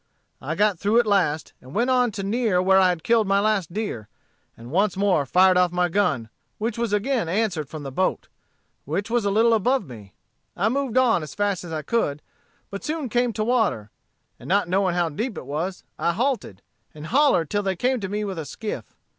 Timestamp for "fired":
5.27-5.57